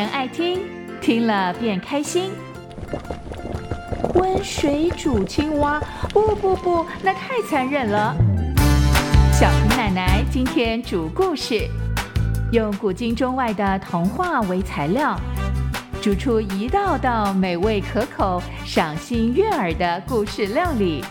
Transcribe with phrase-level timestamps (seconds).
[0.00, 0.62] 人爱听，
[0.98, 2.30] 听了便开心。
[4.14, 8.16] 温水煮青蛙，不不不，那太残忍了。
[9.30, 11.68] 小平奶奶今天煮故事，
[12.50, 15.14] 用古今中外的童话为材料，
[16.00, 21.04] 煮出一道道美味可口、赏心悦耳的故事料理，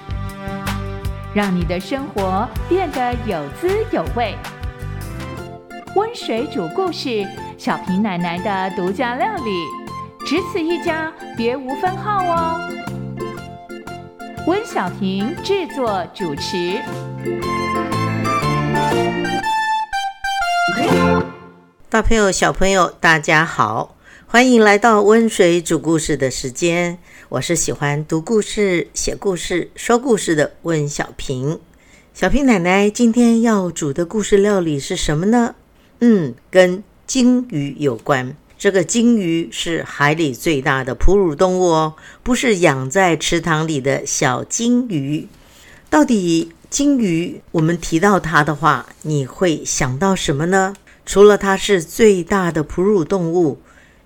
[1.32, 4.34] 让你的生活变得有滋有味。
[5.96, 7.24] 温水煮故事，
[7.60, 9.66] 小平奶奶的独家料理，
[10.26, 12.72] 只此一家，别无分号哦。
[14.48, 16.80] 温小平制作主持。
[21.90, 26.98] 大朋友、小朋友，大家好，欢迎来到温水煮故事的时间。
[27.28, 31.60] 我是喜欢读故事、写故事、说故事的温小平。
[32.14, 35.56] 小平奶奶今天要煮的故事料理是什么呢？
[36.02, 38.36] 嗯，跟鲸鱼有关。
[38.56, 45.28] 这个鲸鱼是海里最大的哺乳动物哦，不是养在池塘里的小金鱼。
[45.90, 50.76] 到底鲸鱼，我们提到它的话，你会想到什么呢？
[51.04, 53.60] 除了它是最大的哺乳动物，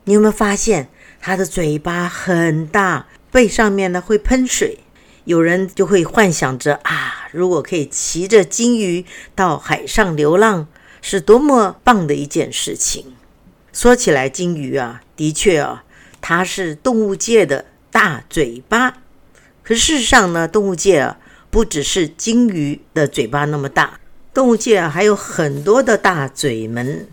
[0.06, 0.88] 你有没有发现
[1.20, 4.80] 它的嘴巴很大，背上面呢会喷水？
[5.26, 9.04] 有人就会幻想着啊，如果可以骑着鲸鱼
[9.36, 10.68] 到海上流浪。
[11.06, 13.04] 是多么棒的一件事情！
[13.74, 15.84] 说起来，金鱼啊，的确啊，
[16.22, 19.00] 它是动物界的大嘴巴。
[19.64, 21.18] 可事实上呢，动物界啊，
[21.52, 24.00] 不只是金鱼的嘴巴那么大，
[24.34, 27.10] 动物界还有很多的大嘴们。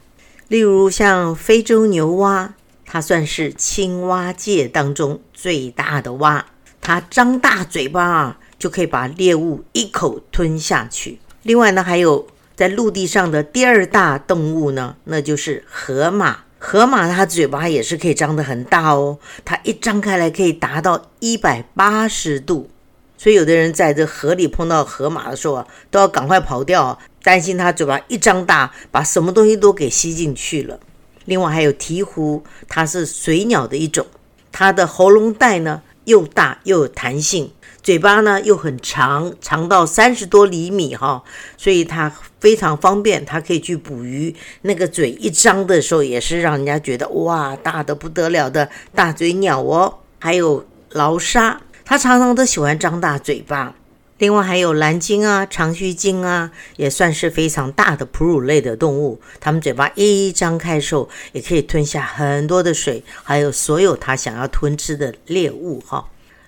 [0.46, 2.54] 例如像非洲牛蛙，
[2.86, 6.46] 它算是青蛙界当中最大的蛙，
[6.80, 11.18] 它张大嘴巴啊，就可以把猎物一口吞下去。
[11.42, 12.28] 另外呢，还有。
[12.60, 16.40] 在陆地上的第二大动物呢，那就是河马。
[16.58, 22.68] 河马它嘴巴也是可以张得很大哦，它一张开来可以达到一百八十度。
[23.16, 30.78] 所以有的人在这河里碰到河马的时候啊，都要赶快跑掉，担心它嘴巴一张大，把什么东西都给吸进去了。
[31.24, 34.06] 另外还有鹈鹕，它是水鸟的一种，
[34.52, 37.50] 它的喉咙带呢又大又有弹性。
[37.82, 41.22] 嘴巴呢又很长，长到三十多厘米哈，
[41.56, 44.34] 所以它非常方便，它可以去捕鱼。
[44.62, 49.94] 那个嘴一张的时候，也是让人家觉得哇，大的不得了的大嘴鸟哦。
[50.18, 53.74] 还有劳沙，它常常都喜欢张大嘴巴。
[54.18, 59.18] 另外还有蓝鲸啊、长须鲸啊，也算是非常大的哺乳类的动物。
[59.40, 66.04] 它们嘴巴一张开的时候，也可以吞下很多的水，还有所有它想要吞吃的猎物哈。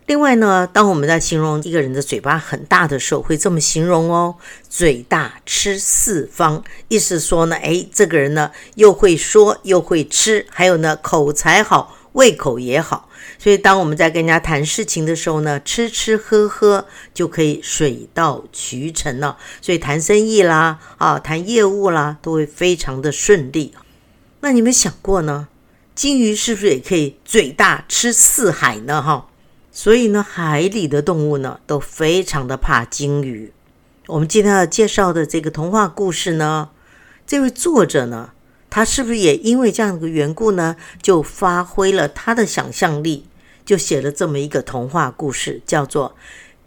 [0.06, 4.34] 另外呢，当我们在形容一个人的嘴巴很大的时候，会这么形容哦：
[4.68, 6.62] 嘴大吃四方。
[6.88, 13.08] 意思说呢，哎，这个人呢又会说又会吃，还有呢口才好，胃口也好。
[13.38, 19.38] 所以当我们在跟人家谈事情的时候呢，吃吃喝喝就可以水到渠成了。
[19.60, 23.72] 所以谈生意啦，啊，谈业务啦，都会非常的顺利。
[24.40, 25.46] 那你们想过呢？
[25.94, 29.00] 金鱼是不是也可以嘴大吃四海呢？
[29.00, 29.28] 哈？
[29.74, 33.50] 所以呢，海里的动物呢都非常的怕鲸鱼。
[34.08, 36.68] 我们今天要介绍的这个童话故事呢，
[37.26, 38.32] 这位作者呢，
[38.68, 43.26] 他是不是也因为这样的缘故呢，就发挥了他的想象力，
[43.64, 46.10] 就写了这么一个童话故事，叫做《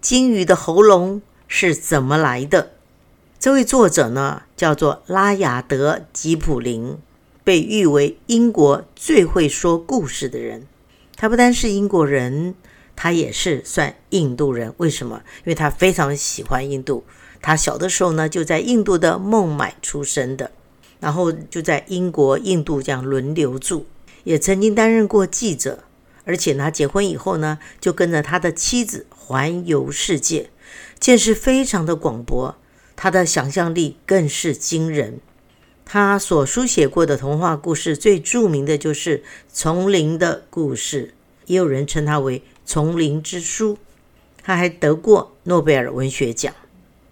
[0.01, 2.63] 鲸鱼的喉咙是怎么来的》。
[3.37, 6.97] 这位作者呢，叫做拉雅德·吉普林，
[7.43, 10.65] 被誉为英国最会说故事的人。
[11.15, 12.55] 他不单是英国人。
[12.95, 15.21] 他也是算印度人，为什么？
[15.39, 17.03] 因为他非常喜欢印度。
[17.41, 20.51] 他小的时候呢，就在印度的孟买出生的，
[20.99, 23.85] 然后就在英国、印度这样轮流住，
[24.23, 25.83] 也曾经担任过记者。
[26.23, 30.49] 而且他结婚以后呢，就跟着他的妻子环游世界，
[30.99, 32.55] 见识非常的广博。
[32.95, 35.19] 他的想象力更是惊人。
[35.85, 39.19] 他所书写过的童话故事，最著名的就是
[39.53, 41.07] 《丛林的故事》，
[41.45, 42.39] 也有人称他为。
[42.65, 43.73] 《丛林之书》，
[44.43, 46.53] 他还得过诺贝尔文学奖。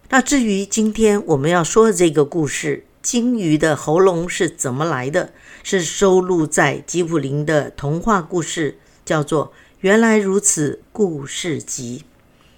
[0.10, 5.26] 那至于今天我们要说的这个故事，《鲸鱼的喉咙是怎么来的》，
[5.64, 9.48] 是收录在吉普林的童话故事，叫做
[9.80, 12.00] 《原来如此故事集》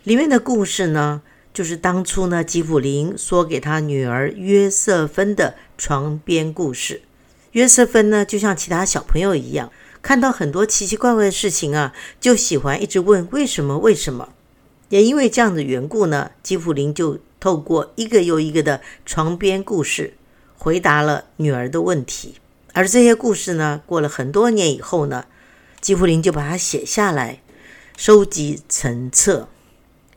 [0.03, 1.21] 里面的故事呢，
[1.53, 7.01] 就是当初呢吉普林说给他女儿约瑟芬的床边故事。
[7.53, 9.71] 约瑟芬呢，就像其他小朋友一样。
[10.05, 13.79] 看到很多奇奇怪怪的事情啊，就喜欢一直问为什么？
[13.79, 14.29] 为什么？
[14.89, 20.13] 也因为这样的缘故呢，吉普林就透过一个又一个的床边故事，
[20.59, 22.35] 回答了女儿的问题。
[22.73, 25.25] 而这些故事呢，过了很多年以后呢，
[25.81, 27.41] 吉普林就把它写下来，
[27.97, 29.47] 收集成册。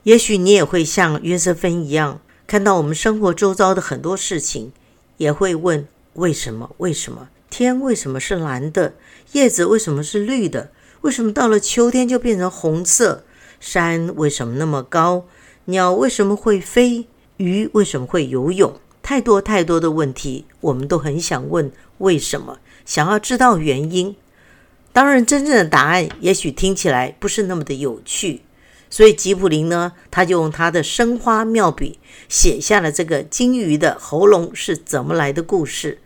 [0.03, 4.71] 也许你也会像约瑟芬一样，看到我们生活周遭的很多事情，
[5.17, 6.75] 也会问为什么？
[6.77, 8.93] 为什么天为什么是蓝的？
[9.33, 10.71] 叶子为什么是绿的？
[11.01, 13.23] 为什么到了秋天就变成红色？
[13.59, 15.25] 山为什么那么高？
[15.65, 17.07] 鸟为什么会飞？
[17.37, 18.79] 鱼为什么会游泳？
[19.01, 24.15] 太多太多的问题，我们都很想问为什么，想要知道原因。
[24.91, 28.41] 当然，真正的答案也许听起来不是那么的有趣。
[28.89, 35.99] 所以吉普林呢，他就用他的生花妙笔写下了这个金鱼的喉咙是怎么来的故事。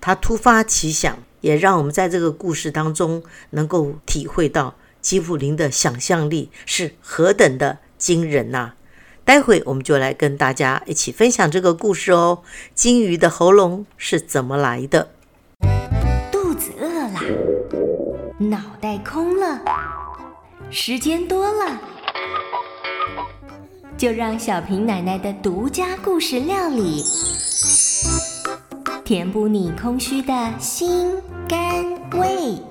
[0.00, 8.72] 他突发奇想，也让我们在这个故事当中能够体会到吉普林的想象力是何等的惊人呐！
[9.24, 12.42] 待会我们就来跟大家一起分享这个故事哦。
[12.74, 15.10] 金鱼的喉咙是怎么来的？
[16.32, 17.20] 肚子饿了，
[18.38, 19.60] 脑袋空了，
[20.70, 21.80] 时间多了。
[23.96, 27.04] 就让小平奶奶的独家故事料理，
[29.10, 31.10] 填补你空虚的心
[31.48, 32.62] 肝胃。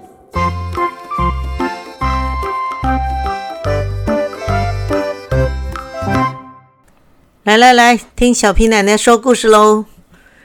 [7.43, 9.83] 来来来，听小皮奶奶说故事喽！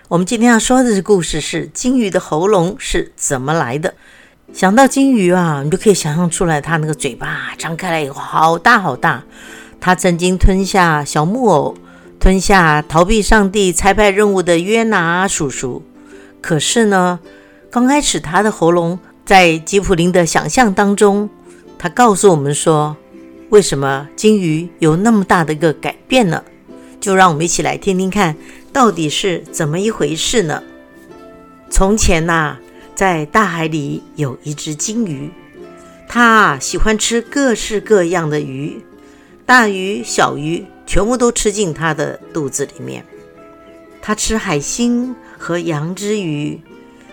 [0.08, 3.94] 我们今天要说的故事是金鱼的喉咙是怎么来的。
[4.52, 9.22] 想到金鱼啊，你就可以想象出来，它那个嘴巴张开来以后，好大好大。
[9.80, 11.76] 它曾经吞下小木偶，
[12.24, 15.82] 吞下逃避上帝差派任务的约拿叔叔。
[16.40, 17.20] 可是呢，
[17.70, 21.28] 刚开始他的喉咙在吉普林的想象当中，
[21.78, 22.96] 他告诉我们说，
[23.50, 26.42] 为什么金鱼有那么大的一个改变呢？
[26.98, 28.34] 就让我们一起来听听看，
[28.72, 30.62] 到底是怎么一回事呢？
[31.68, 32.56] 从前呐，
[32.94, 35.30] 在大海里有一只金鱼，
[36.08, 38.82] 它喜欢吃各式各样的鱼。
[39.44, 43.04] 大鱼小鱼全部都吃进它的肚子里面。
[44.02, 46.60] 它吃海星和羊脂鱼，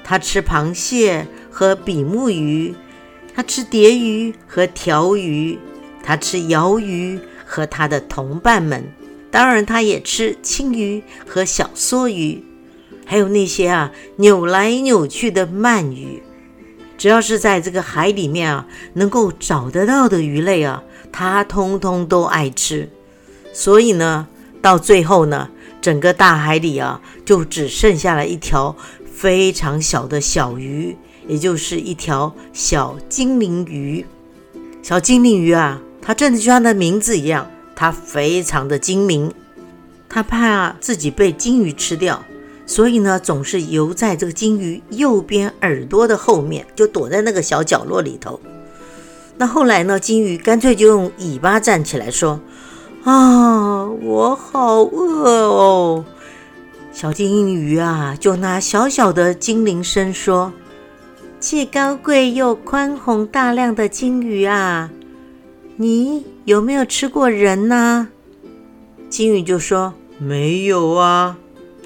[0.04, 2.76] 它吃螃蟹和比目鱼，
[3.34, 5.58] 它吃蝶鱼和条鱼，
[6.04, 8.92] 它吃鳐鱼和它的同伴们。
[9.30, 12.44] 当然，它也吃青鱼和小梭鱼，
[13.06, 16.22] 还有那些啊扭来扭去的鳗鱼。
[16.98, 20.84] 只要是在这个海里面啊，能够找得到的鱼类啊。
[21.14, 22.90] 他通通都爱吃，
[23.54, 24.28] 所以呢，
[24.62, 25.50] 到最后呢，
[25.82, 28.76] 整个大海里啊，就只剩下了一条
[29.14, 30.96] 非常小的小鱼，
[31.28, 34.06] 也就是一条小精灵鱼。
[34.82, 39.32] 小精灵鱼啊，它真的就像它的名字一样，它非常的精明。
[40.10, 42.24] 它怕自己被金鱼吃掉，
[42.66, 48.40] 所以呢，总是游在这个金鱼右边耳朵的后面，就躲在那个小角落里头。
[49.38, 50.00] 那后来呢？
[50.00, 52.40] 金鱼干脆就用尾巴站起来说
[53.04, 56.06] ：“啊，我好饿哦！”
[56.94, 60.52] 小金鱼啊，就拿小小的精灵声说
[61.40, 64.90] ：“既高贵又宽宏大量的金鱼啊，
[65.78, 68.10] 你有没有吃过人呢？”
[69.10, 71.38] 金鱼就说：“没有啊，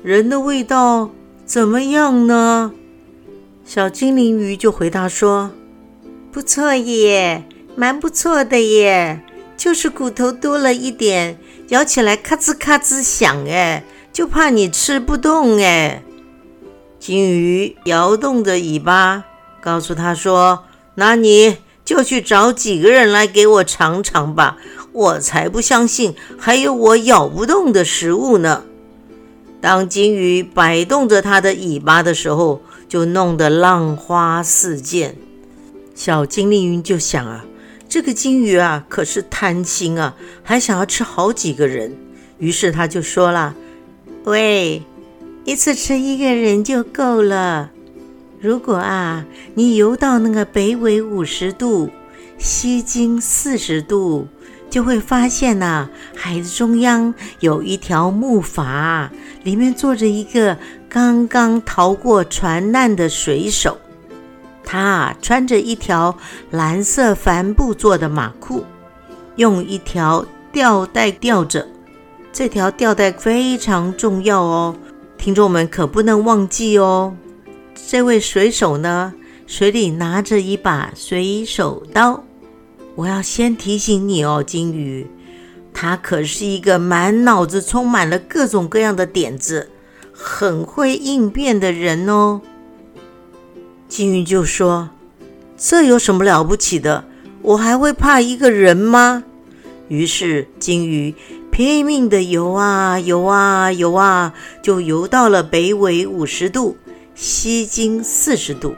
[0.03, 1.09] 人的味道
[1.45, 2.74] 怎么样呢？”
[3.63, 5.51] 小精灵鱼就回答说。
[6.31, 7.45] 不错耶，
[7.77, 9.22] 蛮不错的耶，
[9.57, 11.38] 就是骨头多了一点，
[11.69, 16.03] 咬起来咔吱咔吱响哎，就怕你吃不动哎。
[17.00, 19.24] 金鱼摇动着尾巴，
[19.62, 24.57] 告诉他说：“那你就去找几个人来给我尝尝吧，
[24.91, 28.63] 我才不相信还有我咬不动的食物呢。”
[29.62, 35.15] 当金鱼摆动着它的尾巴的时候，就弄得浪花四溅。
[35.95, 37.45] 小精灵鱼就想啊，
[37.95, 41.95] 这个金鱼啊可是贪心啊，还想要吃好几个人。
[42.39, 43.55] 于是他就说了
[44.25, 44.83] ：“喂，
[45.45, 47.71] 一次吃一个人就够了。
[48.41, 51.89] 如果啊，你游到那个北纬五十度、
[52.37, 54.27] 西经四十度，
[54.69, 59.07] 就会发现呐，海的中央有一条木筏，
[59.43, 60.57] 里面坐着一个
[60.89, 63.77] 刚刚逃过船难的水手。”
[64.65, 66.17] 他穿着一条
[66.50, 68.65] 蓝色帆布做的马裤，
[69.36, 71.67] 用一条吊带吊着。
[72.34, 74.75] 这条吊带非常重要哦，
[75.17, 77.15] 听众们可不能忘记哦。
[77.88, 79.13] 这位水手呢，
[79.48, 82.24] 水里拿着一把水手刀。
[82.95, 85.07] 我要先提醒你哦，金鱼，
[85.74, 89.69] 他可是一个满脑子充满了各种各样的点子，
[90.12, 92.41] 很会应变的人哦。
[93.88, 94.89] 金鱼就说
[95.58, 97.06] ：“这有什么了不起的？
[97.42, 99.24] 我还会怕一个人吗？”
[99.88, 101.13] 于是金鱼
[101.51, 106.75] 拼命的游啊游啊游啊，就游到了北纬五十度、
[107.13, 108.75] 西经四十度，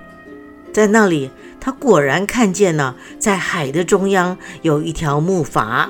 [0.74, 5.88] 在那里，他果然看见了，在海的中央有一条木筏，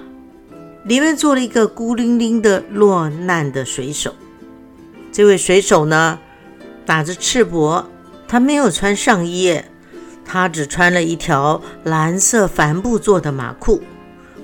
[0.85, 4.13] 里面坐了一个孤零零的落难的水手。
[5.11, 6.19] 这位水手呢，
[6.85, 7.83] 打着赤膊，
[8.27, 9.61] 他没有穿上衣，
[10.25, 13.81] 他只穿了一条蓝色帆布做的马裤。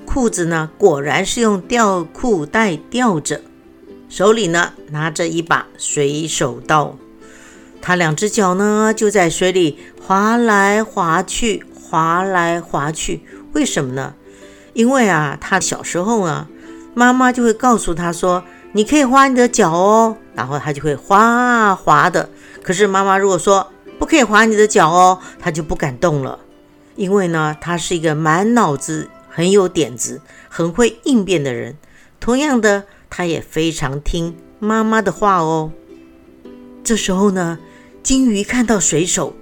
[0.06, 3.40] 裤子呢，果然是用吊裤带吊着，
[4.08, 6.96] 手里呢拿着一把水手刀，
[7.82, 13.22] 他两只脚呢就在水里划来划去，划来划去。
[13.52, 14.14] 为什么呢？
[14.72, 16.48] 因为啊，他小时候啊，
[16.94, 22.28] 妈妈就会告诉他说：“你可以划你的脚哦。”然后他就会划啊划的。
[22.62, 26.38] 可是妈妈如果说不可以划你的脚哦，他就不敢动了，
[26.96, 29.08] 因为呢，他是一个满脑子。
[29.36, 31.76] 很有点子、很会应变的人，
[32.20, 35.72] 同样的，他也非常听妈妈的话哦。
[36.84, 37.58] 这时候呢，
[38.00, 39.34] 金鱼看到水手，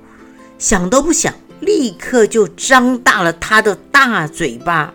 [0.56, 4.94] 想都不想，立刻就张大了他的大嘴巴，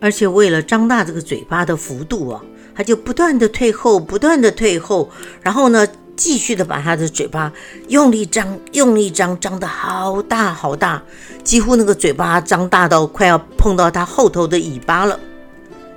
[0.00, 2.42] 而且为了张大这个嘴巴的幅度啊，
[2.74, 5.08] 他就不断的退后，不断的退后，
[5.42, 5.86] 然后呢。
[6.18, 7.52] 继续的把他的嘴巴
[7.86, 11.00] 用力张，用力张，张得好大好大，
[11.44, 15.18] 几乎那个嘴巴张大到快要碰到他后头的尾巴了。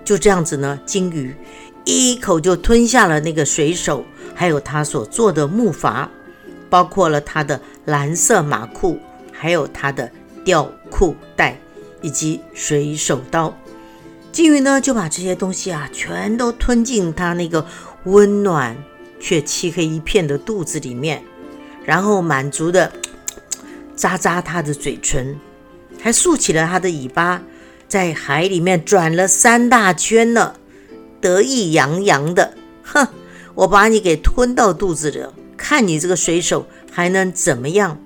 [0.05, 1.35] 就这样子呢，金鱼
[1.85, 6.07] 一口就吞下了那个水手，还有他所做的木筏，
[6.69, 8.99] 包括了他的蓝色马裤，
[9.31, 10.07] 还有他的
[10.45, 11.59] 吊裤带
[12.01, 13.51] 以及水手刀。
[14.31, 17.65] 金鱼呢就把这些东西啊全都吞进他那个
[18.03, 18.77] 温暖。
[19.21, 21.23] 却漆黑一片的肚子里面，
[21.85, 22.91] 然后满足的
[23.95, 25.39] 咂咂他的嘴唇，
[26.01, 27.43] 还竖起了他的尾巴，
[27.87, 30.55] 在海里面转了三大圈呢，
[31.21, 33.07] 得意洋洋的，哼，
[33.53, 35.23] 我把你给吞到肚子里，
[35.55, 38.01] 看你这个水手还能怎么样？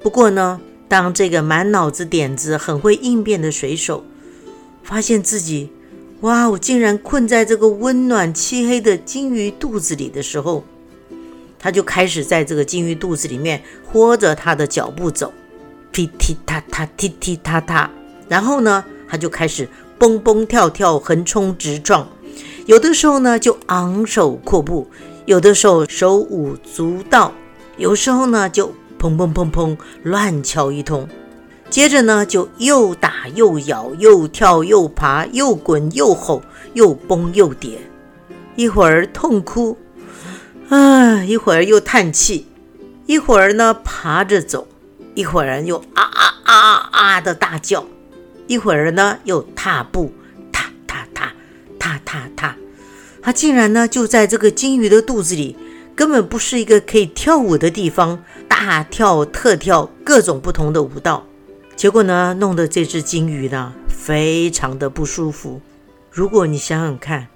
[0.00, 4.02] 不过呢，当这个满脑子点子、很会应变的水手
[4.82, 5.70] 发现自己。
[6.20, 6.50] 哇！
[6.50, 10.62] 我竟然困在这个温暖漆黑的金鱼肚子里的时候，
[11.58, 15.32] 他就开始在这个金鱼肚子里面拖着他的脚步走，
[15.90, 17.90] 踢踢踏踏，踢踢踏踏。
[18.28, 19.66] 然后呢，他就开始
[19.98, 22.06] 蹦蹦跳跳，横冲直撞。
[22.66, 24.86] 有的时候呢，就昂首阔步；
[25.24, 27.32] 有的时候手舞足蹈；
[27.78, 31.08] 有时候呢，就砰砰砰砰乱敲一通。
[31.70, 36.42] 接着呢，就又打又咬，又跳又爬，又滚又吼，
[36.74, 37.78] 又蹦又跌，
[38.56, 39.78] 一会儿痛哭，
[40.68, 42.48] 啊，一会儿又叹气，
[43.06, 44.66] 一会儿呢爬着走，
[45.14, 47.86] 一会儿又啊啊啊啊的大叫，
[48.48, 50.12] 一会儿呢又踏步，
[50.50, 51.32] 踏踏踏，
[51.78, 52.56] 踏踏踏，
[53.22, 55.56] 他竟然呢就在这个金鱼的肚子里，
[55.94, 61.24] 根本不是一个可以跳舞的地方，大跳特跳各种不同的舞蹈。
[61.80, 65.62] 结果呢，弄得这只金鱼呢非常的不舒服。
[66.10, 67.28] 如果你想想看，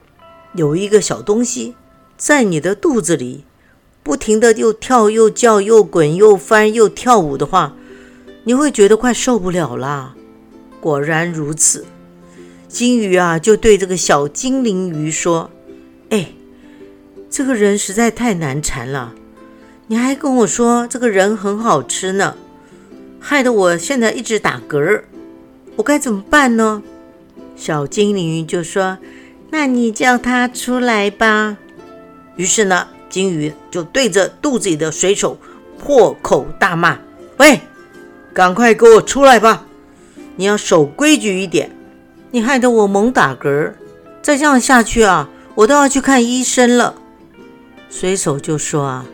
[0.52, 1.74] 有一个小东西
[2.18, 3.46] 在你的肚子里，
[4.02, 7.74] 不停的又跳又叫又滚又翻又跳舞的话，
[8.42, 10.14] 你会觉得快受不了啦。
[10.78, 11.86] 果然如此，
[12.68, 15.50] 金鱼啊就对这个小精灵鱼说
[16.12, 16.34] ：“哎，
[17.30, 19.14] 这个人实在太难缠了，
[19.86, 22.36] 你还跟我说这个人很好吃呢。”
[23.26, 25.00] 害得我现在一直打嗝，
[25.76, 26.82] 我该怎么办呢？
[27.56, 28.98] 小精灵鱼就说
[29.48, 31.56] ：“那你叫他出来吧。”
[32.36, 35.38] 于是呢，金鱼就对着肚子里的水手
[35.78, 36.98] 破口大骂
[37.40, 37.62] ：“喂，
[38.34, 39.64] 赶快给我出来吧！
[40.36, 41.74] 你要守规矩一点，
[42.30, 43.72] 你害得我猛打嗝，
[44.20, 46.96] 再这样下去啊，我都要去看医生了。”
[47.88, 49.06] 水手就说：“啊，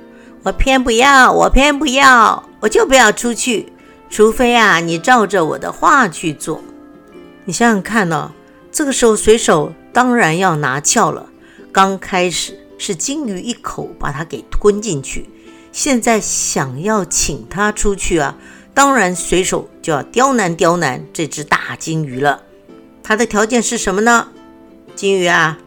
[0.42, 3.72] 我偏不要，我偏不要，我就不要出去。”
[4.10, 6.60] 除非啊，你照着我的话去做。
[7.44, 8.32] 你想想看呢，
[8.72, 11.26] 这个时候水手当然要拿翘了。
[11.72, 15.30] 刚开始是金鱼一口把它给吞进去，
[15.70, 18.36] 现在想要请它出去啊，
[18.74, 22.42] 当然水手就要刁难刁难这只大金鱼了。
[23.04, 24.28] 它的条件是什么呢？
[24.96, 25.58] 金鱼啊，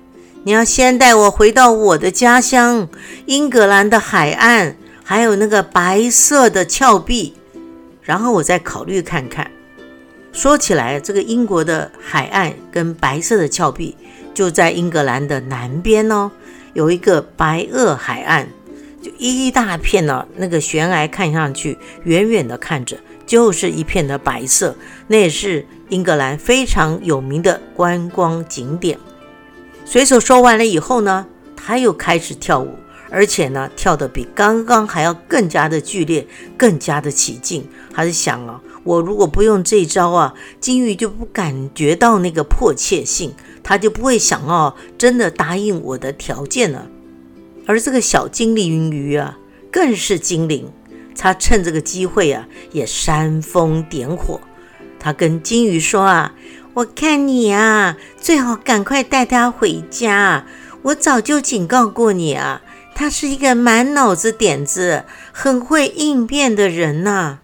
[0.43, 2.89] 你要先带我回到我的家乡
[3.25, 7.35] 英格兰的海岸，还有那个白色的峭壁。
[8.03, 9.50] 然后我再考虑看看。
[10.31, 13.95] 说起来，这个英国的海岸跟白色的峭壁
[14.33, 16.31] 就在英格兰的南边哦，
[16.74, 18.50] 有一个白垩海岸。
[19.01, 24.74] 就一大片呢，那个悬崖看上去，远远的看着就是一片的白色，
[25.07, 28.98] 那也是英格兰非常有名的观光景点。
[29.86, 32.74] 水手说完了以后呢，他又开始跳舞，
[33.13, 36.27] 而且呢，跳得比刚刚还要更加的剧烈，
[36.58, 37.63] 更加的起劲。
[37.93, 46.88] 他是想啊，我如果不用这招啊，金鱼就不感觉到那个迫切性，他就不会想要真的答应我的条件了。
[47.67, 49.38] 而这个小精灵鱼啊，
[49.72, 50.67] 更是精灵，
[51.15, 54.41] 他趁这个机会啊，也煽风点火。
[55.00, 56.34] 他跟金鱼说啊。
[56.75, 60.43] 我看你啊，最好赶快带他回家。
[60.82, 62.63] 我早就警告过你啊，
[62.95, 67.39] 他是一个满脑子点子、很会应变的人呐。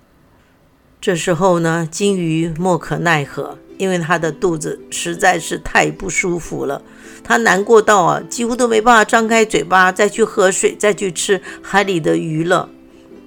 [1.02, 6.82] 这时候呢，金鱼莫可奈何，因为他的肚子实在是太不舒服了，
[7.24, 12.70] 他难过到啊，几乎都没办法张开嘴巴再去喝水、再去吃海里的鱼了。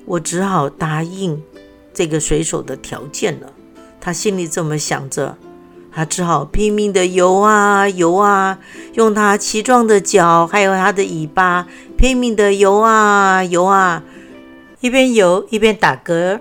[0.04, 1.42] 我只好答应
[1.94, 3.52] 这个水手的条件了。
[4.00, 5.36] 他心里这么想着。
[5.94, 8.58] 他只好拼命的游啊游啊，
[8.94, 11.66] 用他奇壮的脚，还有他的尾巴，
[11.98, 14.02] 拼命的游啊游啊，
[14.80, 16.40] 一边游一边打嗝。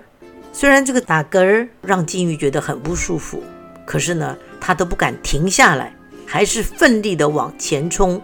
[0.53, 3.43] 虽然这个打嗝让金鱼觉得很不舒服，
[3.85, 5.93] 可是呢，他都不敢停下来，
[6.25, 8.21] 还是奋力的往前冲。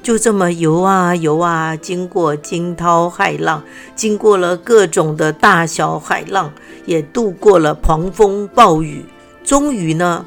[0.00, 3.62] 就这么游啊游啊，经过惊涛骇浪，
[3.96, 6.52] 经过了各种的大小海浪，
[6.86, 9.04] 也度过了狂风暴雨，
[9.42, 10.24] 终于呢。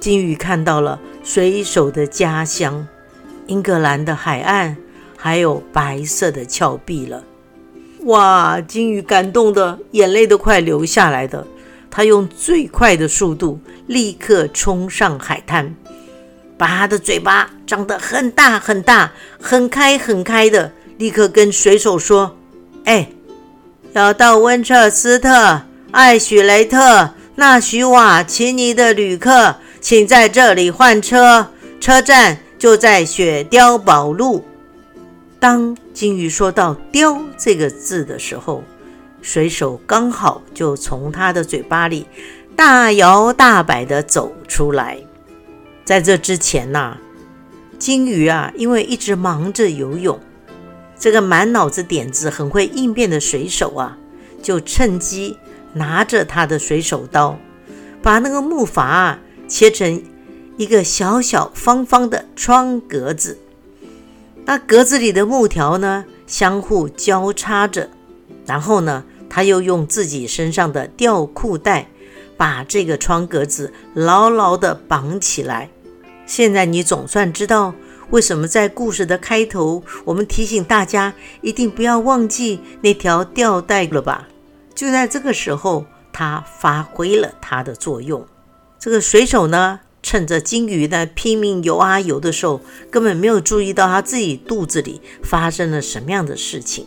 [0.00, 2.86] 金鱼看到了水手的家乡，
[3.46, 4.76] 英格兰的海岸，
[5.16, 7.24] 还有白色的峭壁了。
[8.04, 8.60] 哇！
[8.60, 11.44] 金鱼感动的眼泪都快流下来的。
[11.90, 15.74] 他用最快的速度立刻冲上海滩，
[16.56, 22.36] 把他的嘴巴张得很大很大、很开很开的，立刻跟水手说
[22.84, 23.10] ：“哎，
[23.94, 29.56] 要到温彻斯特、艾许雷特、纳许瓦奇尼的旅客。”
[29.88, 31.48] 请在这里换车，
[31.80, 34.44] 车站就在雪雕堡路。
[35.40, 38.62] 当金鱼说到“雕”这个字的时候，
[39.22, 42.06] 水手刚好就从他的嘴巴里
[42.54, 44.98] 大摇大摆地走出来。
[45.86, 46.98] 在这之前呐，
[47.78, 50.20] 金鱼啊，因为一直忙着游泳，
[50.98, 53.96] 这个满脑子点子、很会应变的水手啊，
[54.42, 55.38] 就趁机
[55.72, 57.38] 拿着他的水手刀，
[58.02, 59.16] 把那个木筏。
[59.48, 60.02] 切成
[60.58, 63.38] 一个小小方方的窗格子，
[64.44, 67.88] 那格子里的木条呢，相互交叉着。
[68.46, 71.88] 然后呢，他又用自己身上的吊裤带
[72.36, 75.70] 把这个窗格子牢牢地绑起来。
[76.26, 77.74] 现在你总算知道
[78.10, 84.28] 为什么在故事的开头，我们提醒大家一定不要忘记那条吊带了吧？
[84.74, 88.26] 就在这个时候，它发挥了它的作用。
[88.80, 92.60] 这个水手呢，趁着金鱼呢拼命游啊游的时候，
[92.92, 96.86] 根本没有注意到他自己肚子里发生了什么样的事情。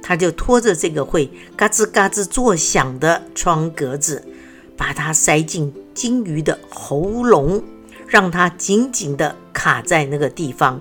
[0.00, 4.24] 他就拖着这个会嘎吱嘎吱作响的窗格子，
[4.76, 7.64] 把它塞进金鱼的喉咙，
[8.06, 10.80] 让它紧紧地卡在那个地方。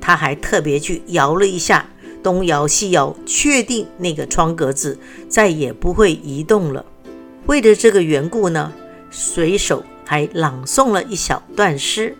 [0.00, 1.90] 他还特别去摇了一下，
[2.22, 4.96] 东摇西摇，确定那个窗格子
[5.28, 6.86] 再也不会移动了。
[7.46, 8.72] 为了这个缘故呢。
[9.10, 12.16] 水手还朗诵了一小段诗，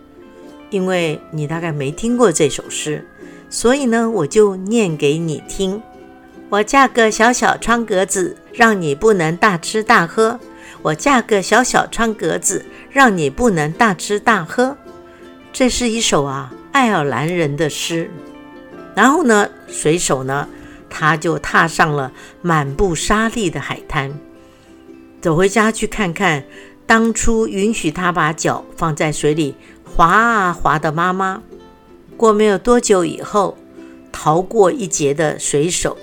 [0.70, 3.07] 因为你大概没听过这首诗，
[3.48, 5.81] 所以呢，我就念给你听。
[6.48, 10.38] 我架个小小窗格子，让你不能大吃大喝。
[10.83, 14.76] 我架个小小窗格子，让你不能大吃大喝。
[15.53, 18.11] 这是一首啊爱尔兰人的诗。
[18.96, 20.48] 然后呢，水手呢，
[20.88, 24.12] 他就踏上了满布沙砾的海滩，
[25.20, 26.44] 走回家去看看。
[26.90, 31.40] 当初允许他把脚放在水里滑啊滑的妈妈，
[32.16, 33.57] 过没有多久以后，
[34.11, 35.96] 逃过一劫的水手，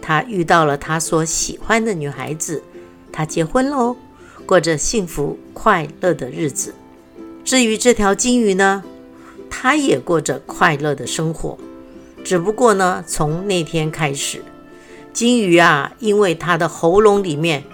[0.00, 2.62] 他遇到了他所喜欢的女孩子，
[3.12, 3.94] 他结婚喽，
[4.46, 6.74] 过着幸福快乐的日子。
[7.44, 8.82] 至于这条金鱼呢，
[9.50, 11.58] 它也过着快乐的生活，
[12.24, 14.42] 只不过呢，从那天开始，
[15.12, 17.64] 金鱼啊，因为它的喉咙里面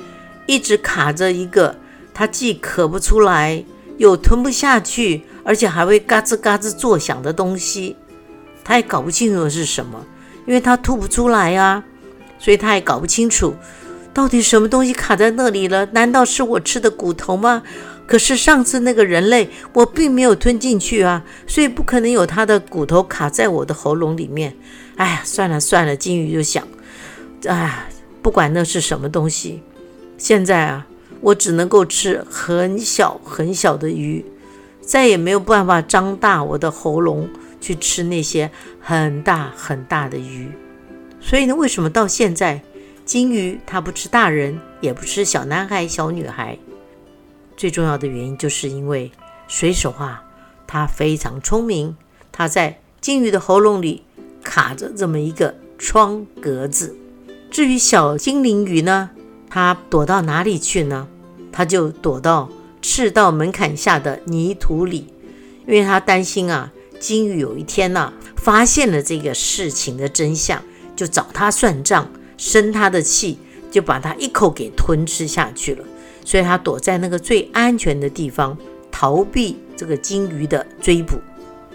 [0.47, 1.77] 一直卡着一个。
[2.19, 3.65] 它既咳不出来，
[3.97, 7.95] 又吞不下去，而且还会嘎吱嘎吱作响的东西，
[8.65, 10.05] 它也搞不清楚是什么，
[10.45, 11.85] 因为它吐不出来啊，
[12.37, 13.55] 所以它也搞不清楚
[14.13, 15.87] 到底什么东西卡在那里了。
[15.93, 17.63] 难道是我吃的骨头吗？
[18.05, 24.57] 可是上次那个人类我并没有吞进去啊，所以不可能有他的骨头卡在我的喉咙里面。
[24.97, 26.67] 哎呀，算了算了，金鱼就想，
[27.47, 27.89] 哎，
[28.21, 29.63] 不管那是什么东西，
[30.17, 30.85] 现在啊，
[31.21, 34.25] 我只能够吃很小很小的鱼，
[34.81, 37.29] 再也没有办法张大我的喉咙
[37.61, 38.51] 去吃那些
[38.81, 40.51] 很大很大的鱼。
[41.21, 42.63] 所以呢，为什么到现在
[43.05, 46.59] 金鱼它不吃大人，也不吃小男孩、小女孩？
[47.57, 49.11] 最重要的原因就是因为
[49.47, 50.25] 水手啊，
[50.67, 51.97] 他非常聪明，
[52.31, 54.05] 他在金鱼的喉咙里。
[54.41, 56.97] 卡着这么一个窗格子。
[57.51, 59.11] 至于小精灵鱼呢，
[59.51, 61.09] 他躲到哪里去呢？
[61.51, 62.49] 他就躲到
[62.81, 65.07] 赤道门槛下的泥土里，
[65.67, 70.63] 因为他担心啊，金鱼有一天呢发现了这个事情的真相，
[70.95, 73.39] 就找他算账，生他的气，
[73.71, 75.85] 就把他一口给吞吃下去了。
[76.25, 78.57] 所以他躲在那个最安全的地方，
[78.91, 81.19] 逃避这个金鱼的追捕。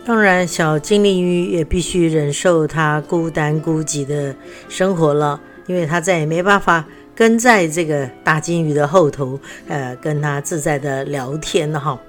[0.06, 4.36] 当然，小精灵鱼也必须忍受它孤单孤寂的
[4.70, 12.00] 生活了，因为它再也没办法跟在这个大金鱼的后头，呃，跟它自在的聊天哈。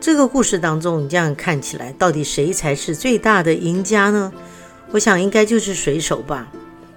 [0.00, 4.32] 这个故事当中，你这样看起来，到底谁才是最大的赢家呢？
[4.90, 6.50] 我想应该就是水手吧，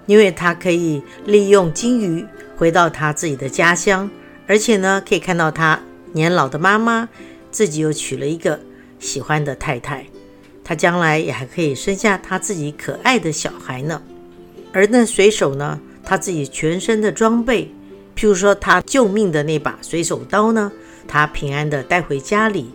[0.06, 2.26] 因为他可以利用金鱼
[2.58, 4.10] 回到他自己的家乡，
[4.48, 5.80] 而且呢，可以看到他
[6.14, 7.08] 年老的妈妈，
[7.52, 8.60] 自己又娶了一个
[9.00, 10.06] 喜欢的太太。
[10.64, 14.02] 他将来也还可以生下他自己可爱的小孩呢。
[14.72, 17.72] 而那水手呢，他自己全身的装备，
[18.16, 20.72] 譬如说他救命的那把水手刀呢，
[21.08, 22.72] 他平安的带回家里。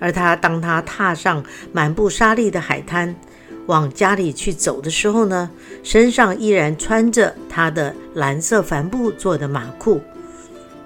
[0.00, 3.14] 而他当他踏上满布沙砾的海滩，
[3.66, 5.50] 往家里去走的时候呢，
[5.82, 10.00] 身上依然穿着他的蓝色帆布做的马裤，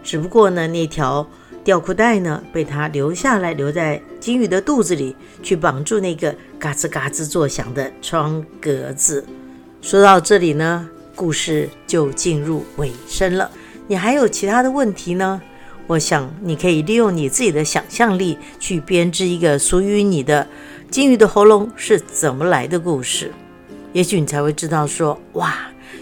[0.03, 1.27] 只不过呢，那条。
[1.65, 9.27] 吊裤带呢，被他留下来，留在金鱼的肚子里，去绑住那个嘎吱嘎吱作响的窗格子。
[9.83, 13.51] 说到这里呢，故事就进入尾声了。
[13.89, 15.43] 你还有其他的问题呢？
[15.89, 20.47] 我想你可以利用你自己的想象力，去编织一个属于你的
[20.91, 23.33] 金鱼的喉咙是怎么来的故事。
[23.93, 25.57] 也许你才会知道，说哇。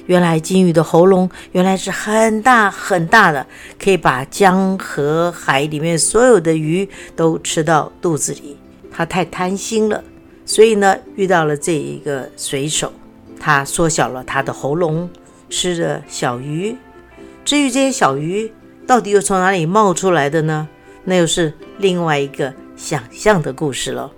[0.07, 3.47] 原来金鱼的喉咙原来是很大很大的，
[3.83, 8.59] 可以把江河海里面所有的鱼都吃到肚子里。
[8.91, 10.05] 它太贪心了，
[10.45, 12.93] 所以呢，遇到了这一个水手，
[13.39, 15.09] 他缩小了他的喉咙，
[15.51, 16.77] 吃着小鱼。
[17.45, 18.53] 至于这些小鱼
[18.87, 20.69] 到底又从哪里冒出来的呢？
[21.05, 24.11] 那又是另外一个想象的故事了。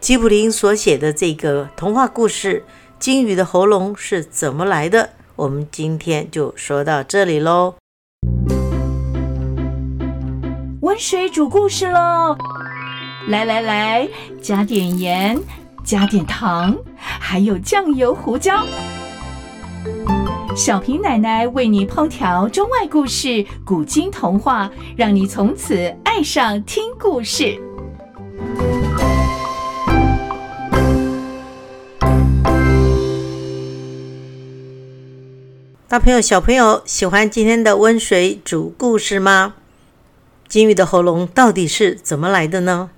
[0.00, 2.64] 吉卜林所写的这个童话故事。
[3.00, 5.10] 金鱼的喉咙是怎么来的？
[5.36, 7.74] 我们今天就说到这里喽。
[10.80, 12.36] 温水煮故事喽！
[13.28, 14.08] 来来来，
[14.40, 15.38] 加点盐，
[15.84, 18.64] 加点糖，还有酱油、胡椒。
[20.56, 27.60] 小平奶奶为你烹调中外故事、古今童话，让你从此爱上听故事。
[35.86, 39.54] 大朋友、小朋友，喜欢今天的温水煮故事吗？
[40.48, 42.90] 金鱼的喉咙到底是怎么来的呢？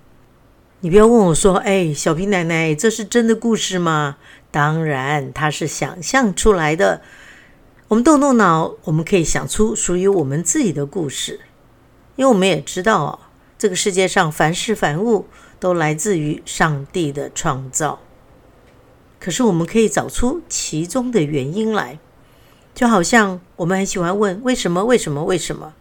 [0.81, 4.19] 你不要问我说：“哎，小平奶奶，这是真的故事吗？”
[4.53, 7.01] 当然，它是想象出来的。
[7.89, 11.41] 我们动动脑，我们可以想出属于我们自己的故事。
[12.17, 13.21] 因为我们也知道，
[13.59, 15.27] 这个世界上凡事凡物
[15.59, 18.01] 都来自于上帝的创造。
[19.19, 21.99] 可是，我们可以找出其中的原因来。
[22.75, 25.73] 就好像我们很喜欢问为什么为什么为什么，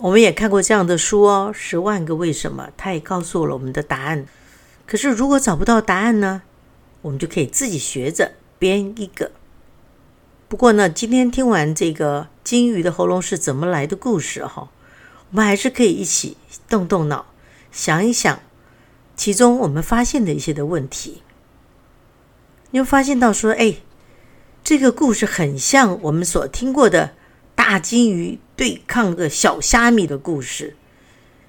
[0.00, 4.26] 我们也看过这样的书哦，《十万个为什么》，它也告诉了我们的答案。
[4.86, 6.42] 可是如果找不到答案呢，
[7.02, 9.30] 我们就可以自己学着编一个。
[10.48, 14.68] 不过呢，今天听完这个金鱼的喉咙是怎么来的故事哈，
[15.30, 16.36] 我们还是可以一起
[16.68, 17.26] 动动脑，
[17.70, 18.40] 想一想
[19.16, 21.22] 其中我们发现的一些的问题。
[22.70, 23.76] 你会发现到说，哎。
[24.64, 27.12] 这个故事很像我们所听过的
[27.54, 30.76] 大金鱼对抗个小虾米的故事，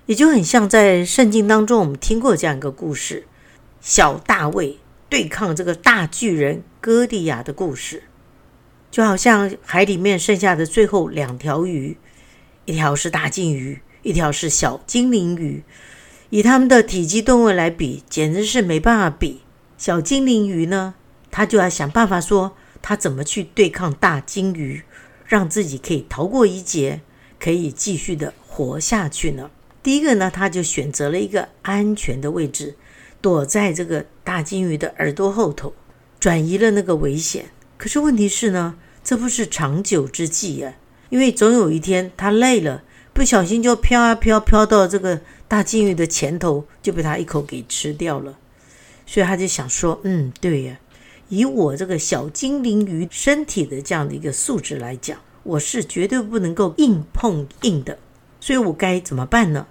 [0.07, 3.25] 也就很像在圣经当中我们听过这样一个故事：
[3.79, 8.03] 小大卫对抗这个大巨人哥利亚的故事。
[8.89, 11.97] 就好像海里面剩下的最后两条鱼，
[12.65, 15.63] 一条是大金鱼，一条是小精灵鱼。
[16.29, 19.41] 以它们的体积吨位来比，简直是没办法比。
[19.77, 20.95] 小精灵鱼呢，
[21.29, 22.55] 它就要想办法说。
[22.87, 24.83] 他怎么去对抗大金鱼，
[25.25, 27.01] 让自己可以逃过一劫，
[27.39, 29.49] 可以继续的活下去呢？
[29.81, 32.75] 第一个呢，他就选择了一个安全的位置，
[33.21, 35.73] 躲在这个大金鱼的耳朵后头，
[36.19, 37.45] 转移了那个危险。
[37.77, 40.73] 可是问题是呢，这不是长久之计啊，
[41.09, 42.83] 因为总有一天他累了，
[43.13, 48.37] 不小心就飘啊飘，飘到这个大金鱼的前头，就被他一口给吃掉了。
[49.05, 50.79] 所以他就想说，嗯，对呀，
[51.29, 57.97] 以我这个小精灵鱼身体的这样的一个素质来讲，我是绝对不能够硬碰硬的。
[58.39, 59.67] 所以我该怎么办呢？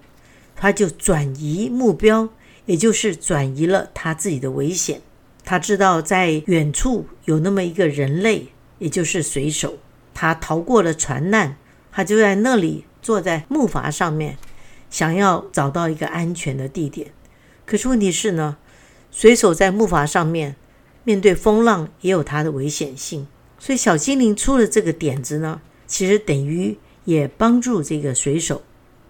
[0.56, 2.28] 他就转移目标，
[2.66, 5.00] 也就是转移了他自己的危险。
[5.44, 9.78] 他知道在远处有那么一个人类，也就是水手，
[10.14, 11.56] 他逃过了船难，
[11.92, 14.38] 他就在那里坐在木筏上面，
[14.90, 17.12] 想要找到一个安全的地点。
[17.66, 18.56] 可是问题是呢，
[19.10, 20.56] 水手在木筏上面
[21.04, 23.26] 面对风浪也有它的危险性，
[23.58, 28.62] 所以小精灵出了这个点子呢，其实等于也帮助这个水手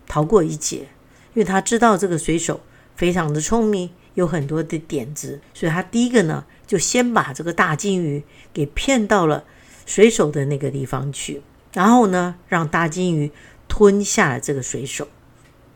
[0.07, 0.89] 逃过一劫，
[1.33, 2.61] 因为他知道这个水手
[2.95, 3.91] 非常的聪明。
[4.15, 9.43] 有很多的点子，所以他第一个呢，就先把这个大金鱼给骗到了
[9.87, 13.33] 水手的那个地方去，然后呢，让大金鱼
[13.67, 15.09] 吞下了这个水手，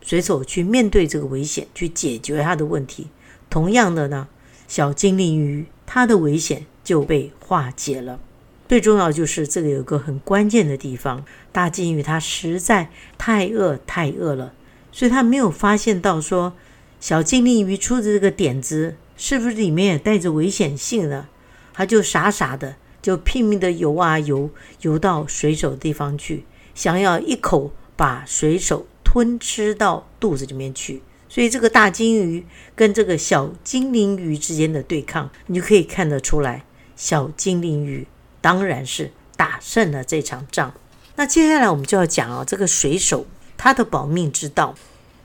[0.02, 3.08] 水手去面对这个危险，去解决他的问题。
[3.50, 4.28] 同样的呢，
[4.68, 8.20] 小精灵鱼它的危险就被化解了。
[8.68, 14.52] 最重要就是这个有个很关键的地方，大金鱼它实在太饿太饿了，
[14.92, 16.52] 所以它没有发现到说。
[17.00, 21.28] 小精灵鱼出的这个点子，是不是里面也带着危险性呢？
[21.72, 24.50] 他就傻傻的，就拼命的游啊游，
[24.82, 31.00] 游到水手的地方去，想要一口把水手吞吃到肚子里面去。
[31.28, 36.64] 所以这个大金鱼跟这个小精灵鱼之间的对抗，你就可以看得出来，
[36.96, 38.06] 小精灵鱼
[38.40, 40.72] 当然是打胜了这场仗。
[41.16, 44.74] 那接下来我们就要讲啊，这个水手他的保命之道。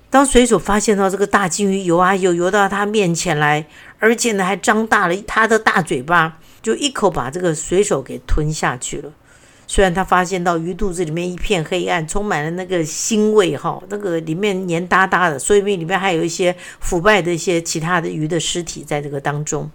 [0.10, 3.66] 当水手发现到这个大金鱼游啊游，游到他面前来，
[3.98, 9.12] 而且呢还张大了他的大嘴巴，就一口把这个水手给吞下去了。
[9.68, 19.70] 虽然他发现到鱼肚子里面一片黑暗，充满了那个腥味，哈，那个里面黏哒哒的，所以里面还有一些腐败的一些其他的鱼的尸体在这个当中。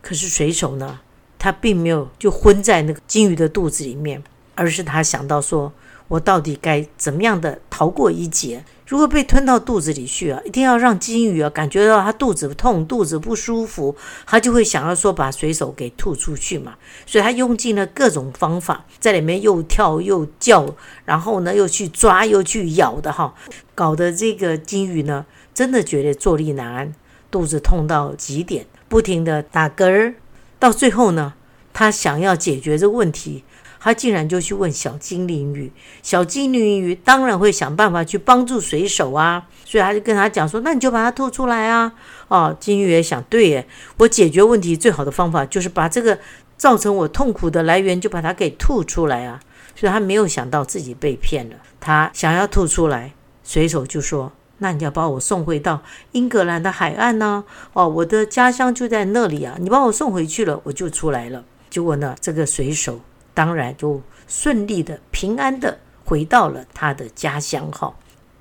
[0.00, 1.00] 可是水手呢，
[1.38, 4.22] 他并没有就昏在那个金鱼的肚子里面，
[4.54, 5.72] 而是他想到说。
[6.08, 8.62] 我到底该怎么样的逃过一劫？
[8.92, 16.74] 如果被吞到肚子里去啊，一定要让金鱼啊感觉到它肚子痛、肚子不舒服，它就会想要说把水手给吐出去嘛。
[17.06, 20.74] 所以它用尽了各种方法，在里面又跳又叫，
[21.06, 23.32] 然后呢又去抓又去咬的哈，
[23.74, 25.24] 搞得这个金鱼呢
[25.54, 26.94] 真的觉得坐立难安，
[27.30, 30.14] 肚子痛到极点，不停的打嗝儿。
[30.58, 31.32] 到最后呢，
[31.72, 33.42] 他想要解决这个问题。
[33.82, 35.72] 他竟然就去问小精灵鱼，
[36.04, 41.92] 小精灵鱼当然会想办法去帮助水手啊，所以他就跟他讲说：“那你就把它吐出来啊！”
[42.28, 43.66] 哦，金鱼也想，对耶，
[43.96, 46.16] 我解决问题最好的方法就是把这个
[46.56, 49.40] 造成我痛苦的来源就把它给吐出来啊！
[49.74, 57.42] 所以他没有想到自己被骗了，他想要吐出来，水手就说：“那你要把我送回到英格兰的海岸呢？
[57.72, 59.56] 哦，我的家乡就在那里啊！
[59.58, 63.00] 你把我送回去了，我就出来了。”结果呢，这个水手。
[63.34, 67.70] 当然就顺利的、平安的回到了他的家乡。
[67.70, 67.94] 哈，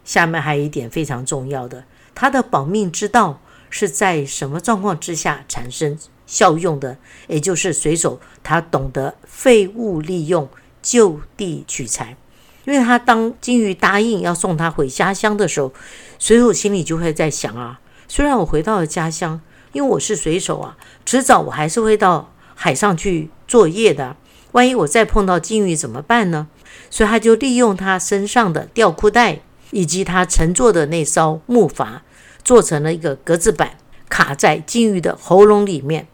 [0.03, 6.97] 下面还有一点非常重要的，他的保命之道是在什么状况之下产生效用的？
[7.27, 10.49] 也就是水手他懂得废物利用、
[10.81, 12.17] 就地取材。
[12.65, 15.73] 因为他当金鱼答应要送他回家乡的时候，
[16.19, 24.15] 水手心里就会在想啊，虽然我回到了家乡，因为我是水手啊，迟早我还是会到海上去作业的。
[24.51, 26.47] 万一我再碰到金鱼怎么办呢？
[26.89, 29.39] 所以他就利用他身上的吊裤带，
[29.71, 32.01] 以及他乘坐的那艘木筏，
[32.43, 33.77] 做成了一个格子板，
[34.09, 36.07] 卡在金鱼的喉咙里面。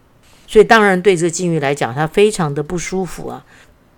[0.45, 3.45] 所以当然对这个金鱼来讲，它非常的不舒服啊。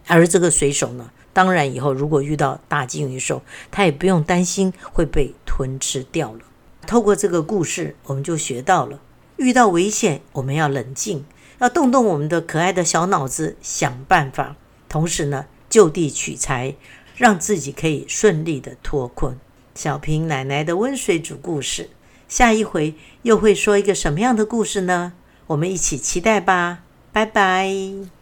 [0.07, 6.39] 而这个水手呢，当然以后如果遇到大金鱼兽，他也不用担心会被吞吃掉了。
[6.87, 8.99] 透过这个故事，我们就学到了，
[9.37, 11.25] 遇到危险我们要冷静。
[11.59, 14.55] 要动动我们的可爱的小脑子，想办法，
[14.87, 16.75] 同时呢，就地取材，
[17.15, 19.37] 让自己可以顺利的脱困。
[19.75, 21.89] 小平奶奶的温水煮故事，
[22.27, 25.13] 下一回又会说一个什么样的故事呢？
[25.47, 28.18] 我们一起期待吧，拜拜。